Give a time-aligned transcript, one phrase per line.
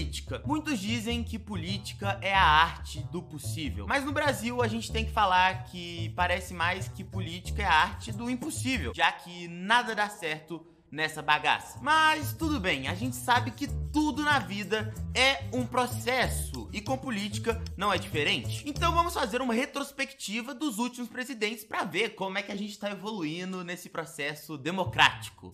[0.00, 0.42] Política.
[0.46, 3.86] Muitos dizem que política é a arte do possível.
[3.86, 7.74] Mas no Brasil a gente tem que falar que parece mais que política é a
[7.74, 11.78] arte do impossível, já que nada dá certo nessa bagaça.
[11.82, 16.96] Mas tudo bem, a gente sabe que tudo na vida é um processo e com
[16.96, 18.62] política não é diferente.
[18.66, 22.70] Então vamos fazer uma retrospectiva dos últimos presidentes para ver como é que a gente
[22.70, 25.52] está evoluindo nesse processo democrático.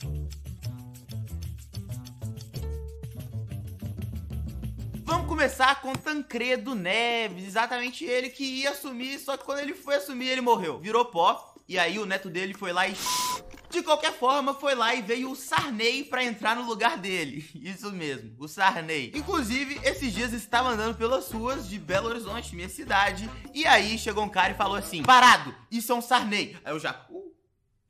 [5.37, 10.29] Começar com Tancredo Neves, exatamente ele que ia assumir, só que quando ele foi assumir
[10.29, 12.95] ele morreu, virou pó, e aí o neto dele foi lá e
[13.69, 17.47] de qualquer forma, foi lá e veio o Sarney para entrar no lugar dele.
[17.55, 19.13] Isso mesmo, o Sarney.
[19.15, 24.25] Inclusive, esses dias estava andando pelas ruas de Belo Horizonte, minha cidade, e aí chegou
[24.25, 26.57] um cara e falou assim: Parado, isso é um Sarney.
[26.65, 26.99] Aí eu já.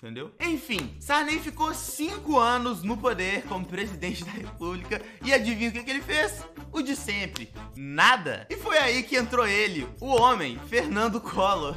[0.07, 0.33] Entendeu?
[0.39, 5.83] Enfim, Sarney ficou cinco anos no poder como presidente da república e adivinha o que,
[5.83, 6.45] que ele fez?
[6.71, 8.47] O de sempre, nada.
[8.49, 11.77] E foi aí que entrou ele, o homem, Fernando Collor.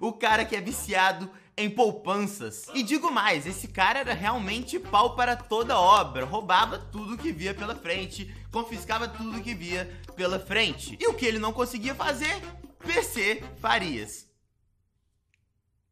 [0.00, 2.66] O cara que é viciado em poupanças.
[2.74, 7.54] E digo mais, esse cara era realmente pau para toda obra, roubava tudo que via
[7.54, 10.98] pela frente, confiscava tudo que via pela frente.
[11.00, 12.42] E o que ele não conseguia fazer?
[12.84, 14.29] PC Farias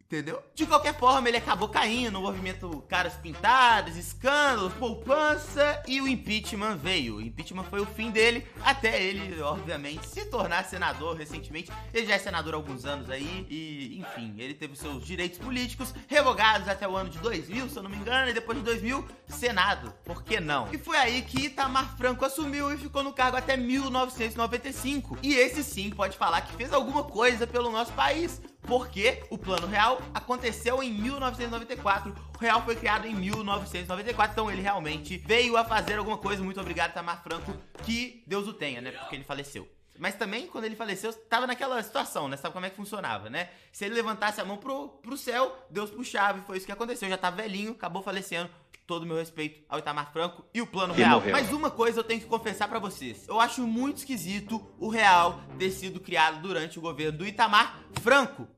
[0.08, 0.42] entendeu?
[0.54, 6.76] De qualquer forma, ele acabou caindo no movimento caras pintadas, escândalos, poupança e o impeachment
[6.76, 7.16] veio.
[7.16, 11.70] O impeachment foi o fim dele, até ele, obviamente, se tornar senador recentemente.
[11.92, 15.94] Ele já é senador há alguns anos aí e, enfim, ele teve seus direitos políticos
[16.06, 19.06] revogados até o ano de 2000, se eu não me engano, e depois de 2000,
[19.28, 19.92] Senado.
[20.04, 20.68] Por que não?
[20.72, 25.18] E foi aí que Itamar Franco assumiu e ficou no cargo até 1995.
[25.22, 29.66] E esse sim pode falar que fez alguma coisa pelo nosso país porque o Plano
[29.66, 32.14] Real aconteceu em 1994.
[32.36, 36.44] O Real foi criado em 1994, então ele realmente veio a fazer alguma coisa.
[36.44, 38.92] Muito obrigado, Tamar Franco, que Deus o tenha, né?
[38.92, 39.66] Porque ele faleceu.
[39.98, 42.36] Mas também, quando ele faleceu, tava naquela situação, né?
[42.36, 43.48] Sabe como é que funcionava, né?
[43.72, 47.08] Se ele levantasse a mão pro, pro céu, Deus puxava, e foi isso que aconteceu.
[47.08, 48.48] Já tá velhinho, acabou falecendo
[48.86, 51.22] todo o meu respeito ao Itamar Franco e o Plano Real.
[51.30, 53.28] Mas uma coisa eu tenho que confessar para vocês.
[53.28, 58.48] Eu acho muito esquisito o Real ter sido criado durante o governo do Itamar Franco.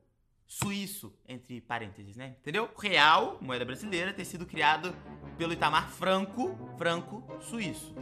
[0.50, 2.34] Suíço, entre parênteses, né?
[2.41, 2.69] Entendeu?
[2.77, 4.93] Real, moeda brasileira, ter sido criado
[5.38, 7.94] pelo Itamar Franco, franco suíço.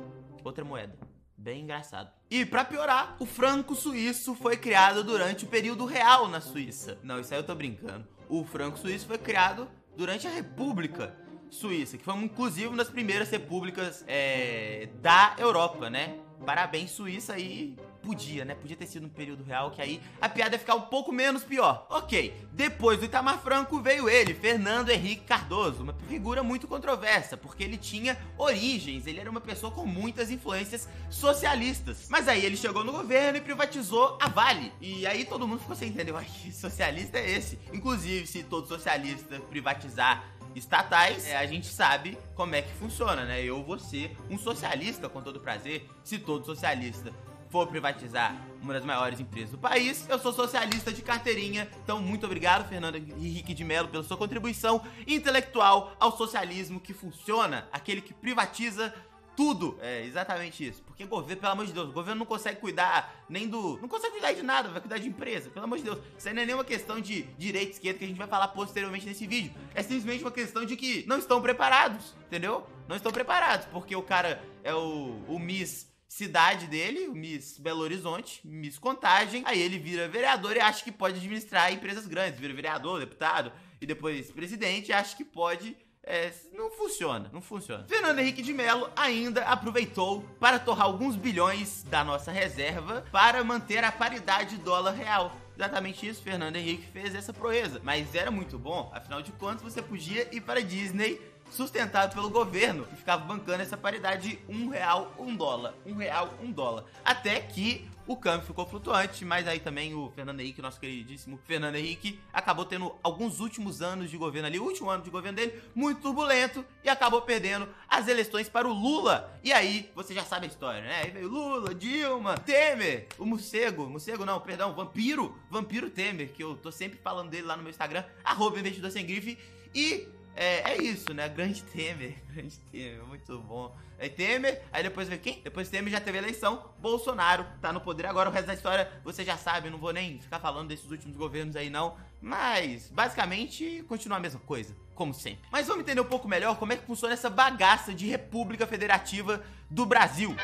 [0.42, 0.98] Outra moeda.
[1.36, 2.10] Bem engraçado.
[2.31, 6.98] E para piorar, o franco suíço foi criado durante o período real na Suíça.
[7.03, 8.09] Não, isso aí eu tô brincando.
[8.31, 11.15] O franco suíço foi criado durante a República
[11.50, 16.19] Suíça, que foi inclusive uma das primeiras repúblicas é, da Europa, né?
[16.47, 17.76] Parabéns, Suíça, aí
[18.08, 18.54] podia, né?
[18.54, 21.44] Podia ter sido um período real que aí a piada ia ficar um pouco menos
[21.44, 21.86] pior.
[21.91, 27.62] Ok, depois do Itamar Franco veio ele, Fernando Henrique Cardoso, uma figura muito controversa, porque
[27.62, 32.06] ele tinha origens, ele era uma pessoa com muitas influências socialistas.
[32.08, 34.72] Mas aí ele chegou no governo e privatizou a Vale.
[34.80, 37.58] E aí todo mundo ficou sem entender, que socialista é esse?
[37.74, 40.24] Inclusive, se todo socialista privatizar
[40.54, 43.42] estatais, é, a gente sabe como é que funciona, né?
[43.42, 45.86] Eu vou ser um socialista com todo prazer.
[46.02, 47.12] Se todo socialista
[47.50, 51.69] for privatizar uma das maiores empresas do país, eu sou socialista de carteirinha.
[51.82, 57.69] Então, muito obrigado, Fernando Henrique de Mello, pela sua contribuição intelectual ao socialismo que funciona,
[57.72, 58.92] aquele que privatiza
[59.38, 59.78] tudo.
[59.81, 60.82] É exatamente isso.
[60.82, 63.78] Porque governo, pelo amor de Deus, o governo não consegue cuidar nem do.
[63.80, 65.48] Não consegue cuidar de nada, vai cuidar de empresa.
[65.48, 65.98] Pelo amor de Deus.
[66.19, 69.06] Isso aí não é nenhuma questão de direita esquerda que a gente vai falar posteriormente
[69.06, 69.53] nesse vídeo.
[69.76, 72.66] É simplesmente uma questão de que não estão preparados, entendeu?
[72.88, 73.66] Não estão preparados.
[73.66, 79.42] Porque o cara é o, o Miss cidade dele, Miss Belo Horizonte, Miss Contagem.
[79.46, 82.41] Aí ele vira vereador e acha que pode administrar empresas grandes.
[82.41, 85.76] Vira vereador, deputado e depois presidente e acha que pode
[86.10, 87.84] é, não funciona, não funciona.
[87.86, 93.84] Fernando Henrique de Mello ainda aproveitou para torrar alguns bilhões da nossa reserva para manter
[93.84, 95.36] a paridade dólar real.
[95.54, 97.78] Exatamente isso, Fernando Henrique fez essa proeza.
[97.84, 101.20] Mas era muito bom, afinal de contas você podia ir para Disney
[101.50, 105.75] sustentado pelo governo, que ficava bancando essa paridade de um real, um dólar.
[105.86, 106.84] Um real, um dólar.
[107.04, 111.77] Até que o câmbio ficou flutuante, mas aí também o Fernando Henrique, nosso queridíssimo Fernando
[111.77, 115.62] Henrique, acabou tendo alguns últimos anos de governo ali, o último ano de governo dele,
[115.74, 119.39] muito turbulento e acabou perdendo as eleições para o Lula.
[119.45, 121.03] E aí, você já sabe a história, né?
[121.04, 126.56] Aí veio Lula, Dilma, Temer, o morcego, morcego não, perdão, vampiro, vampiro Temer, que eu
[126.56, 129.39] tô sempre falando dele lá no meu Instagram, arroba investidor sem grife,
[129.74, 131.28] e é, é isso, né?
[131.28, 132.14] Grande Temer.
[132.32, 133.74] Grande Temer, muito bom.
[133.98, 135.40] Aí Temer, aí depois veio quem?
[135.42, 136.70] Depois Temer já teve eleição.
[136.78, 138.30] Bolsonaro tá no poder agora.
[138.30, 139.68] O resto da história você já sabe.
[139.68, 141.96] Não vou nem ficar falando desses últimos governos aí, não.
[142.20, 145.40] Mas, basicamente, continua a mesma coisa, como sempre.
[145.50, 149.42] Mas vamos entender um pouco melhor como é que funciona essa bagaça de República Federativa
[149.68, 150.36] do Brasil.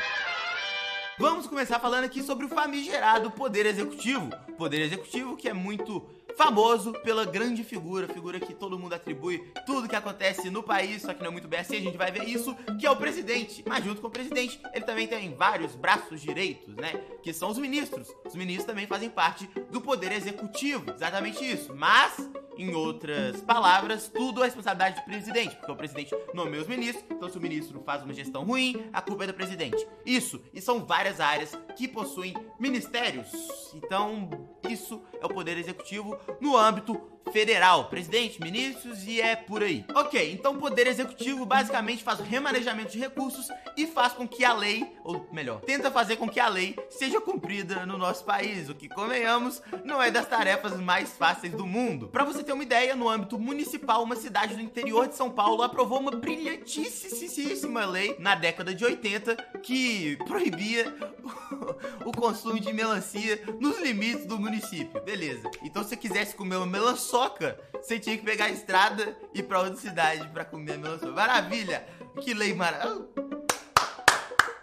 [1.17, 4.29] Vamos começar falando aqui sobre o famigerado Poder Executivo.
[4.57, 6.05] Poder Executivo que é muito
[6.37, 11.13] famoso pela grande figura, figura que todo mundo atribui tudo que acontece no país, só
[11.13, 13.63] que não é muito bem assim, a gente vai ver isso, que é o presidente.
[13.67, 16.93] Mas junto com o presidente, ele também tem vários braços direitos, né?
[17.23, 18.07] Que são os ministros.
[18.25, 21.73] Os ministros também fazem parte do poder executivo, exatamente isso.
[21.75, 27.05] Mas, em outras palavras, tudo é responsabilidade do presidente, porque o presidente nomeia os ministros,
[27.09, 29.85] então se o ministro faz uma gestão ruim, a culpa é do presidente.
[30.05, 33.31] Isso, e são várias áreas que possuem ministérios.
[33.73, 34.29] Então,
[34.69, 39.85] isso é o poder executivo no âmbito federal, presidente, ministros e é por aí.
[39.93, 44.43] Ok, então o poder executivo basicamente faz o remanejamento de recursos e faz com que
[44.45, 48.69] a lei, ou melhor, tenta fazer com que a lei seja cumprida no nosso país,
[48.69, 52.07] o que, convenhamos, não é das tarefas mais fáceis do mundo.
[52.07, 55.63] Para você ter uma ideia, no âmbito municipal, uma cidade do interior de São Paulo
[55.63, 60.93] aprovou uma brilhantíssima lei na década de 80 que proibia
[62.05, 65.01] o consumo de melancia nos limites do município.
[65.03, 65.49] Beleza.
[65.63, 66.65] Então se você quisesse comer uma
[67.15, 71.11] melançoca, você tinha que pegar a estrada e ir pra outra cidade para comer a.
[71.11, 71.85] Maravilha!
[72.21, 73.07] Que lei maravilhosa.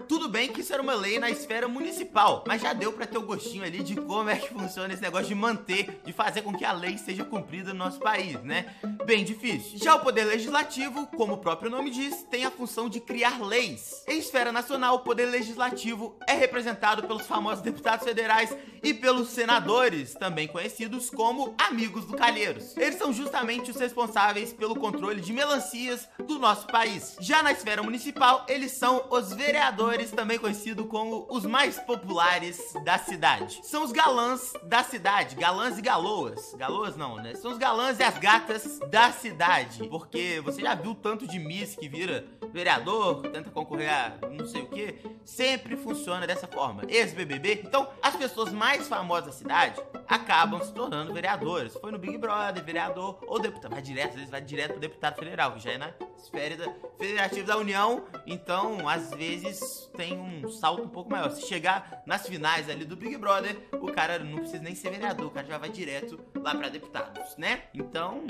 [0.09, 3.19] Tudo bem que isso era uma lei na esfera municipal, mas já deu para ter
[3.19, 6.53] o gostinho ali de como é que funciona esse negócio de manter, de fazer com
[6.53, 8.75] que a lei seja cumprida no nosso país, né?
[9.05, 9.79] Bem difícil.
[9.79, 14.03] Já o poder legislativo, como o próprio nome diz, tem a função de criar leis.
[14.09, 20.15] Em esfera nacional, o poder legislativo é representado pelos famosos deputados federais e pelos senadores,
[20.15, 22.77] também conhecidos como amigos do Calheiros.
[22.77, 27.17] Eles são justamente os responsáveis pelo controle de melancias do nosso país.
[27.21, 32.99] Já na esfera municipal, eles são os vereadores também conhecido como os mais populares da
[32.99, 33.61] cidade.
[33.63, 36.55] São os galãs da cidade, galãs e galoas.
[36.55, 37.35] Galoas não, né?
[37.35, 39.87] São os galãs e as gatas da cidade.
[39.89, 44.63] Porque você já viu tanto de Miss que vira vereador, tenta concorrer a não sei
[44.63, 46.83] o que, sempre funciona dessa forma.
[46.89, 47.63] Ex-BBB.
[47.65, 51.75] Então, as pessoas mais famosas da cidade acabam se tornando vereadores.
[51.75, 53.73] Foi no Big Brother, vereador ou deputado.
[53.73, 56.73] Vai direto, às vezes vai direto pro deputado federal, que já é na esfera da,
[56.99, 58.05] federativa da União.
[58.27, 61.31] Então, às vezes, tem um salto um pouco maior.
[61.31, 65.27] Se chegar nas finais ali do Big Brother, o cara não precisa nem ser vereador,
[65.27, 67.63] o cara já vai direto lá para deputados, né?
[67.75, 68.25] Então,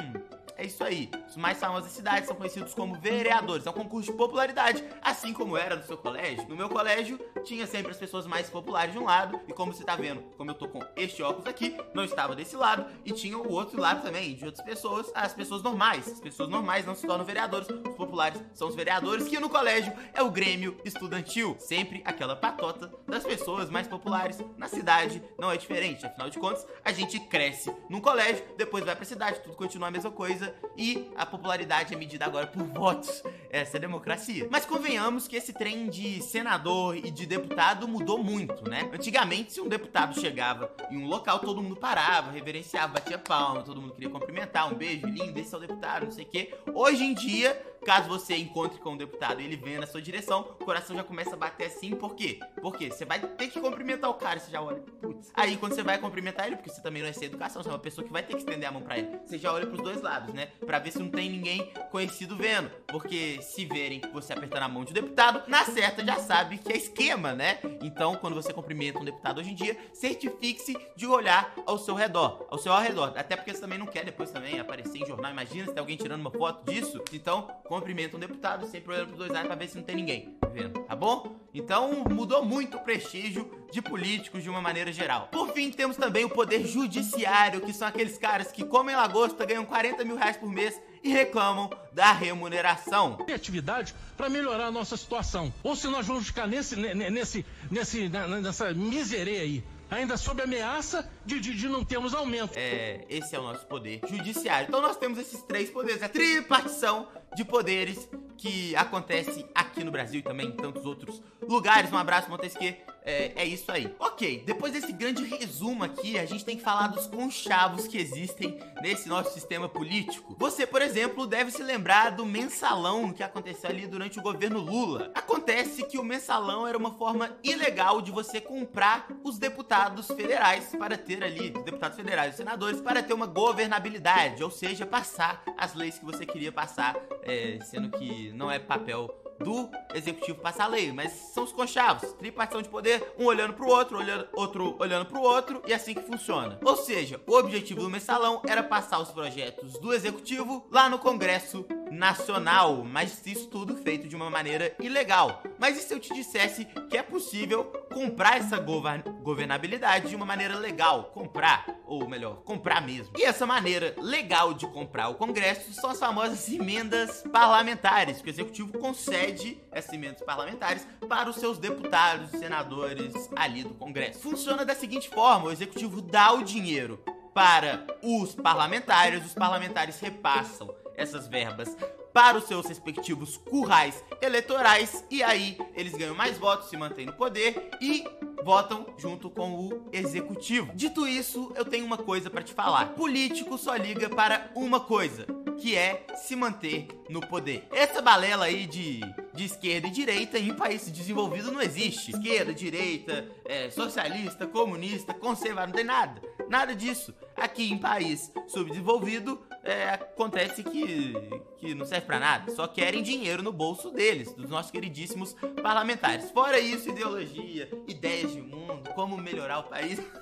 [0.57, 1.11] é isso aí.
[1.29, 3.67] Os mais famosos da cidade são conhecidos como vereadores.
[3.67, 6.47] É um concurso de popularidade, assim como era no seu colégio.
[6.49, 9.85] No meu colégio, tinha sempre as pessoas mais populares de um lado, e como você
[9.85, 13.37] tá vendo, como eu tô com este óculos aqui, não estava desse lado, e tinha
[13.37, 16.09] o outro lado também, de outras pessoas, as pessoas normais.
[16.09, 19.93] As pessoas normais não se tornam vereadores, os populares são os vereadores, que no colégio
[20.15, 21.57] é o Grêmio Estudantil.
[21.59, 26.07] Sempre aquela patota das pessoas mais populares na cidade, não é diferente.
[26.07, 29.91] Afinal de contas, a gente cresce num colégio, depois vai pra cidade, tudo continua a
[29.91, 33.23] mesma coisa, e a popularidade é medida agora por votos.
[33.51, 34.49] Essa é democracia.
[34.51, 38.91] Mas convenhamos que esse trem de senador e de deputado mudou muito, né?
[38.93, 43.81] Antigamente, se um deputado chegava em um local, todo mundo parava, reverenciava, batia palma, todo
[43.81, 46.55] mundo queria cumprimentar, um beijo lindo, esse é o deputado, não sei o quê.
[46.75, 50.43] Hoje em dia, Caso você encontre com um deputado e ele venha na sua direção,
[50.61, 52.39] o coração já começa a bater assim, por quê?
[52.61, 55.33] Porque você vai ter que cumprimentar o cara, você já olha, putz.
[55.35, 57.73] Aí quando você vai cumprimentar ele, porque você também não é sem educação, você é
[57.73, 59.83] uma pessoa que vai ter que estender a mão pra ele, você já olha pros
[59.83, 60.47] dois lados, né?
[60.65, 62.71] Pra ver se não tem ninguém conhecido vendo.
[62.93, 66.71] Porque se verem você apertando a mão de um deputado, na certa já sabe que
[66.71, 67.59] é esquema, né?
[67.81, 72.47] Então, quando você cumprimenta um deputado hoje em dia, certifique-se de olhar ao seu redor,
[72.51, 73.15] ao seu redor.
[73.17, 75.31] Até porque você também não quer depois também aparecer em jornal.
[75.31, 77.03] Imagina se tem alguém tirando uma foto disso.
[77.13, 80.37] Então, cumprimenta um deputado, sempre olhando pros dois lados pra ver se não tem ninguém
[80.53, 81.35] vendo, tá bom?
[81.55, 85.29] Então mudou muito o prestígio de políticos de uma maneira geral.
[85.33, 89.65] Por fim, temos também o poder judiciário, que são aqueles caras que comem lagosta, ganham
[89.65, 93.19] 40 mil reais por mês e reclamam da remuneração.
[93.33, 95.53] Atividade para melhorar a nossa situação.
[95.63, 101.39] Ou se nós vamos ficar nesse, nesse, nesse, nessa miseria aí ainda sob ameaça de,
[101.39, 102.53] de, de, não termos aumento.
[102.57, 104.67] É, esse é o nosso poder judiciário.
[104.69, 110.21] Então nós temos esses três poderes, a tripartição de poderes que acontece aqui no Brasil
[110.21, 111.93] e também em tantos outros lugares.
[111.93, 112.75] Um abraço, Montesquieu.
[113.05, 113.93] É, é, isso aí.
[113.99, 118.61] Ok, depois desse grande resumo aqui, a gente tem que falar dos conchavos que existem
[118.81, 120.37] nesse nosso sistema político.
[120.39, 125.11] Você, por exemplo, deve se lembrar do mensalão que aconteceu ali durante o governo Lula.
[125.15, 130.97] Acontece que o mensalão era uma forma ilegal de você comprar os deputados federais para
[130.97, 135.99] ter ali, deputados federais e senadores, para ter uma governabilidade, ou seja, passar as leis
[135.99, 140.93] que você queria passar, é, sendo que não é papel do executivo passar a lei,
[140.93, 145.21] mas são os conchavos, tripartição de poder, um olhando pro outro, olhando, outro olhando pro
[145.21, 146.59] outro, e assim que funciona.
[146.65, 151.67] Ou seja, o objetivo do mensalão era passar os projetos do executivo lá no Congresso
[151.91, 155.43] nacional, mas isso tudo feito de uma maneira ilegal.
[155.59, 160.57] Mas e se eu te dissesse que é possível comprar essa governabilidade de uma maneira
[160.57, 161.05] legal?
[161.15, 163.13] Comprar, ou melhor, comprar mesmo.
[163.17, 168.31] E essa maneira legal de comprar o Congresso são as famosas emendas parlamentares, que o
[168.31, 174.21] Executivo concede essas emendas parlamentares para os seus deputados, senadores ali do Congresso.
[174.21, 177.03] Funciona da seguinte forma: o Executivo dá o dinheiro
[177.35, 181.77] para os parlamentares, os parlamentares repassam essas verbas
[182.13, 187.13] para os seus respectivos currais eleitorais e aí eles ganham mais votos, se mantêm no
[187.13, 188.05] poder e
[188.45, 190.73] votam junto com o executivo.
[190.75, 192.87] Dito isso, eu tenho uma coisa para te falar.
[192.95, 195.27] Político só liga para uma coisa,
[195.59, 197.67] que é se manter no poder.
[197.71, 199.01] Essa balela aí de,
[199.33, 202.11] de esquerda e direita em país desenvolvido não existe.
[202.11, 206.21] Esquerda, direita, é, socialista, comunista, conservador, não tem nada.
[206.49, 207.15] Nada disso.
[207.37, 211.15] Aqui em país subdesenvolvido, é, acontece que,
[211.59, 212.53] que não serve para nada.
[212.53, 216.31] Só querem dinheiro no bolso deles, dos nossos queridíssimos parlamentares.
[216.31, 220.01] Fora isso, ideologia, ideias de mundo, como melhorar o país.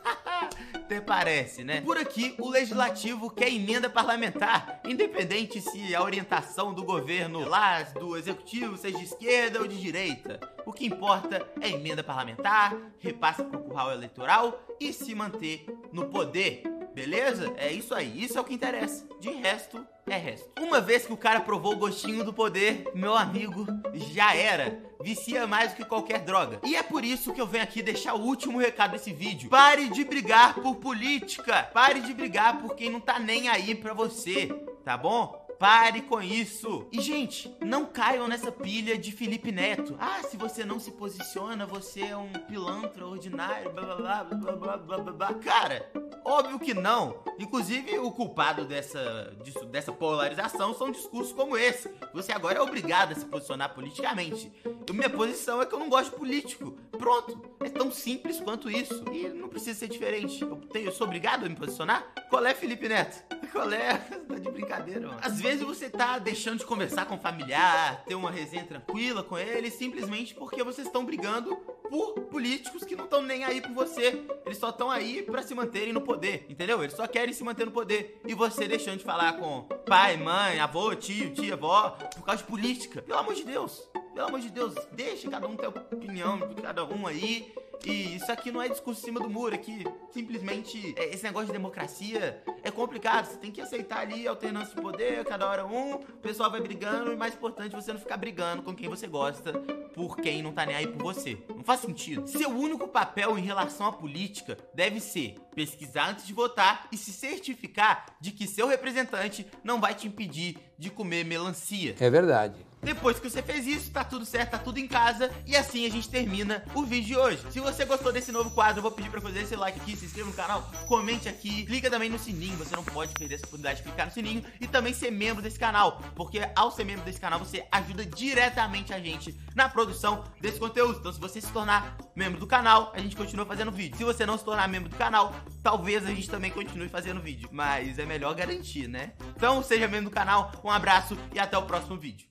[0.75, 1.81] Até parece, né?
[1.83, 8.17] Por aqui, o legislativo quer emenda parlamentar, independente se a orientação do governo lá, do
[8.17, 10.41] executivo, seja de esquerda ou de direita.
[10.67, 16.07] O que importa é emenda parlamentar, repassa para o curral eleitoral e se manter no
[16.07, 16.80] poder.
[17.01, 17.55] Beleza?
[17.57, 18.23] É isso aí.
[18.23, 19.09] Isso é o que interessa.
[19.19, 20.51] De resto, é resto.
[20.61, 24.83] Uma vez que o cara provou o gostinho do poder, meu amigo, já era.
[25.03, 26.61] Vicia mais do que qualquer droga.
[26.63, 29.49] E é por isso que eu venho aqui deixar o último recado desse vídeo.
[29.49, 31.63] Pare de brigar por política.
[31.73, 34.49] Pare de brigar por quem não tá nem aí pra você,
[34.85, 35.41] tá bom?
[35.59, 36.89] Pare com isso.
[36.91, 39.95] E, gente, não caiam nessa pilha de Felipe Neto.
[40.01, 44.57] Ah, se você não se posiciona, você é um pilantra ordinário, blá blá blá blá
[44.57, 45.13] blá blá blá.
[45.13, 45.35] blá.
[45.35, 45.91] Cara,
[46.25, 47.23] óbvio que não.
[47.39, 51.91] Inclusive, o culpado dessa, disso, dessa polarização são discursos como esse.
[52.13, 54.53] Você agora é obrigado a se posicionar politicamente.
[54.89, 56.77] E minha posição é que eu não gosto de político.
[57.01, 57.41] Pronto.
[57.61, 59.03] É tão simples quanto isso.
[59.11, 60.43] E não precisa ser diferente.
[60.43, 62.07] Eu, tenho, eu sou obrigado a me posicionar?
[62.29, 63.25] Qual é, Felipe Neto?
[63.51, 63.97] Qual é?
[64.31, 65.19] Tá de brincadeira, mano.
[65.23, 69.37] Às vezes você tá deixando de conversar com o familiar, ter uma resenha tranquila com
[69.37, 71.57] ele, simplesmente porque vocês estão brigando
[71.89, 74.25] por políticos que não estão nem aí por você.
[74.47, 76.81] Eles só estão aí para se manterem no poder, entendeu?
[76.81, 78.21] Eles só querem se manter no poder.
[78.25, 82.49] E você deixando de falar com pai, mãe, avô, tio, tia, avó, por causa de
[82.49, 83.03] política.
[83.03, 83.91] Pelo amor de Deus.
[84.21, 87.55] Pelo amor de Deus, deixa cada um ter opinião de cada um aí.
[87.83, 91.47] E isso aqui não é discurso em cima do muro, aqui simplesmente é, esse negócio
[91.47, 93.25] de democracia é complicado.
[93.25, 97.11] Você tem que aceitar ali alternância de poder, cada hora um, o pessoal vai brigando,
[97.11, 99.55] e mais importante você não ficar brigando com quem você gosta
[99.95, 101.39] por quem não tá nem aí por você.
[101.49, 102.29] Não faz sentido.
[102.29, 107.11] Seu único papel em relação à política deve ser pesquisar antes de votar e se
[107.11, 111.97] certificar de que seu representante não vai te impedir de comer melancia.
[111.99, 112.70] É verdade.
[112.83, 115.31] Depois que você fez isso, tá tudo certo, tá tudo em casa.
[115.47, 117.43] E assim a gente termina o vídeo de hoje.
[117.51, 120.07] Se você gostou desse novo quadro, eu vou pedir pra fazer esse like aqui, se
[120.07, 122.57] inscreva no canal, comente aqui, clica também no sininho.
[122.57, 125.59] Você não pode perder essa oportunidade de clicar no sininho e também ser membro desse
[125.59, 126.01] canal.
[126.15, 130.99] Porque ao ser membro desse canal, você ajuda diretamente a gente na produção desse conteúdo.
[131.01, 133.99] Então, se você se tornar membro do canal, a gente continua fazendo vídeo.
[133.99, 137.49] Se você não se tornar membro do canal, talvez a gente também continue fazendo vídeo.
[137.53, 139.13] Mas é melhor garantir, né?
[139.37, 142.30] Então, seja membro do canal, um abraço e até o próximo vídeo.